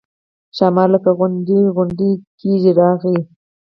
ښامار 0.55 0.87
لکه 0.95 1.09
غونډی 1.19 1.59
غونډی 1.75 2.11
کېږي 2.39 2.71
راغی. 2.79 3.17